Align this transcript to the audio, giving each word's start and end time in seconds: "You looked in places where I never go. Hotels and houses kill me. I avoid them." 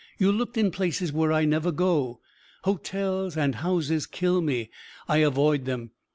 "You 0.17 0.31
looked 0.31 0.57
in 0.57 0.71
places 0.71 1.13
where 1.13 1.31
I 1.31 1.45
never 1.45 1.71
go. 1.71 2.21
Hotels 2.63 3.37
and 3.37 3.53
houses 3.53 4.07
kill 4.07 4.41
me. 4.41 4.71
I 5.07 5.17
avoid 5.17 5.65
them." 5.65 5.91